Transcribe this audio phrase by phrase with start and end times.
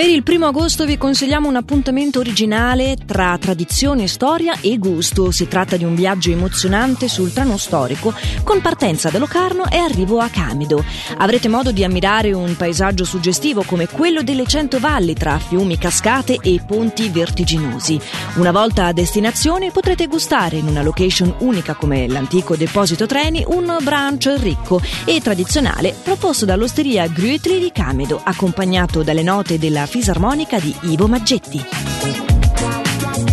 [0.00, 5.30] Per il primo agosto vi consigliamo un appuntamento originale tra tradizione, storia e gusto.
[5.30, 10.18] Si tratta di un viaggio emozionante sul treno storico con partenza da Locarno e arrivo
[10.18, 10.82] a Camedo.
[11.18, 16.38] Avrete modo di ammirare un paesaggio suggestivo come quello delle cento valli tra fiumi, cascate
[16.40, 18.00] e ponti vertiginosi.
[18.36, 23.76] Una volta a destinazione potrete gustare in una location unica come l'antico deposito treni un
[23.82, 30.72] brunch ricco e tradizionale proposto dall'osteria Gruetri di Camedo, accompagnato dalle note della fisarmonica di
[30.82, 33.29] Ivo Maggetti.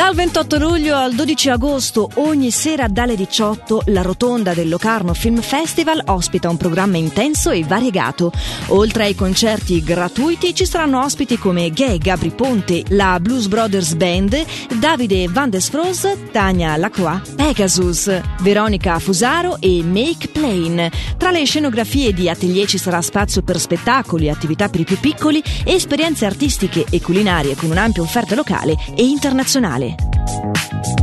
[0.00, 5.42] Dal 28 luglio al 12 agosto, ogni sera dalle 18, la rotonda del Locarno Film
[5.42, 8.32] Festival ospita un programma intenso e variegato.
[8.68, 14.42] Oltre ai concerti gratuiti, ci saranno ospiti come Gay Gabri Ponte, la Blues Brothers Band,
[14.78, 20.88] Davide Van Desfros, Tania Lacroix, Pegasus, Veronica Fusaro e Make Plain.
[21.18, 25.42] Tra le scenografie di atelier ci sarà spazio per spettacoli, attività per i più piccoli
[25.66, 29.89] esperienze artistiche e culinarie con un'ampia offerta locale e internazionale.
[30.30, 30.99] Thank you.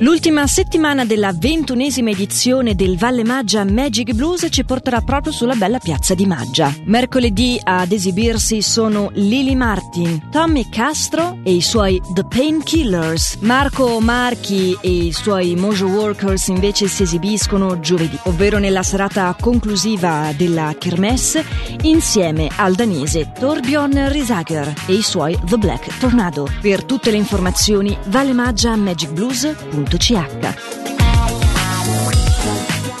[0.00, 5.80] L'ultima settimana della ventunesima edizione del Valle Maggia Magic Blues ci porterà proprio sulla bella
[5.80, 6.72] piazza di Maggia.
[6.84, 13.38] Mercoledì ad esibirsi sono Lily Martin, Tommy Castro e i suoi The Painkillers.
[13.40, 20.32] Marco Marchi e i suoi Mojo Workers invece si esibiscono giovedì, ovvero nella serata conclusiva
[20.36, 21.44] della Kermesse,
[21.82, 26.48] insieme al danese Torbjorn Risager e i suoi The Black Tornado.
[26.60, 30.87] Per tutte le informazioni, valemaggiamagicblues.com www.ch.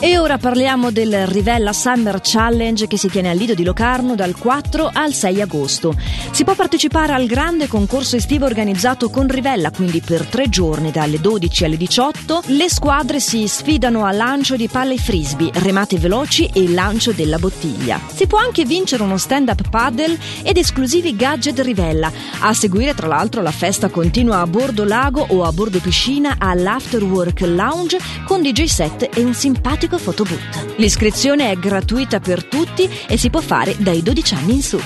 [0.00, 4.36] E ora parliamo del Rivella Summer Challenge che si tiene al Lido di Locarno dal
[4.36, 5.92] 4 al 6 agosto.
[6.30, 11.20] Si può partecipare al grande concorso estivo organizzato con Rivella, quindi per tre giorni dalle
[11.20, 12.42] 12 alle 18.
[12.46, 18.00] Le squadre si sfidano a lancio di palle frisbee, remate veloci e lancio della bottiglia.
[18.06, 22.12] Si può anche vincere uno stand-up paddle ed esclusivi gadget Rivella.
[22.38, 27.40] A seguire, tra l'altro, la festa continua a bordo lago o a bordo piscina all'Afterwork
[27.40, 30.74] Lounge con DJ set e un simpatico simpatico photobooth.
[30.76, 34.78] L'iscrizione è gratuita per tutti e si può fare dai 12 anni in su.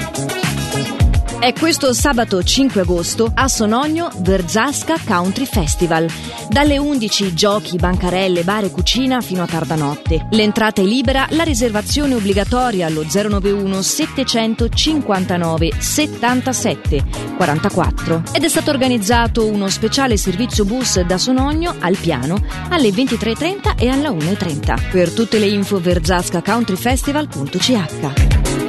[1.40, 6.09] È questo sabato 5 agosto a Sonogno Verzasca Country Festival.
[6.50, 10.25] Dalle 11 giochi, bancarelle, bar e cucina fino a tarda notte.
[10.31, 17.03] L'entrata è libera, la riservazione obbligatoria allo 091 759 77
[17.38, 18.24] 44.
[18.34, 23.90] Ed è stato organizzato uno speciale servizio bus da Sonogno al piano alle 23.30 e
[23.90, 24.90] alla 1.30.
[24.90, 28.67] Per tutte le info verzascacountryfestival.ch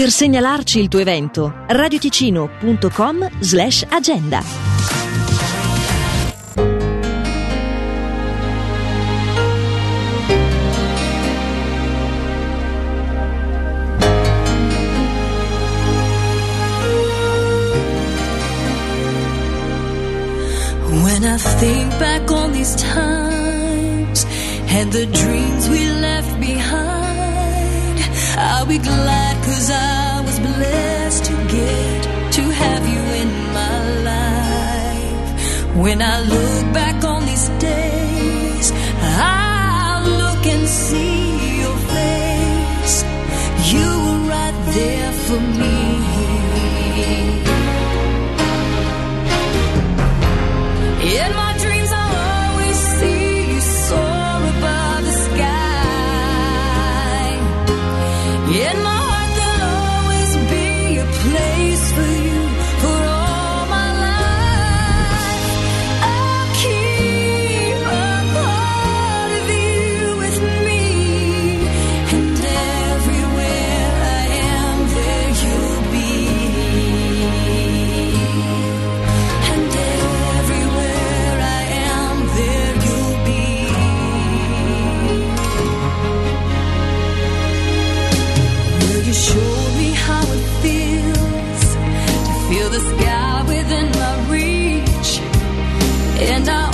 [0.00, 1.52] per segnalarci il tuo evento.
[1.66, 4.40] radioticino.com slash agenda.
[21.02, 24.24] When I think back on these times
[24.66, 26.89] and the dreams we left behind,
[28.52, 33.78] I'll be glad cause I was blessed to get to have you in my
[34.10, 35.76] life.
[35.76, 38.72] When I look back on these days,
[39.02, 42.96] I'll look and see your face.
[43.72, 45.79] You were right there for me.
[93.04, 95.20] God within my reach,
[96.20, 96.69] and I.